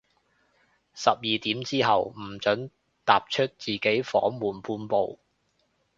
[0.95, 2.71] 十二點之後，唔准
[3.05, 5.19] 踏出自己房門半步